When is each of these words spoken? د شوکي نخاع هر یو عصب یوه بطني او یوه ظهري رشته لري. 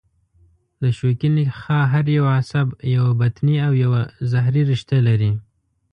د 0.81 0.83
شوکي 0.97 1.29
نخاع 1.35 1.83
هر 1.93 2.05
یو 2.17 2.25
عصب 2.37 2.67
یوه 2.95 3.11
بطني 3.21 3.55
او 3.65 3.73
یوه 3.83 4.01
ظهري 4.31 4.61
رشته 4.71 4.97
لري. 5.07 5.31